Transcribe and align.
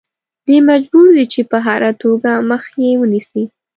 دی 0.45 0.57
مجبور 0.69 1.07
دی 1.15 1.25
چې 1.33 1.41
په 1.51 1.57
هره 1.67 1.91
توګه 2.01 2.31
مخه 2.49 2.73
یې 2.85 2.91
ونیسي. 2.99 3.43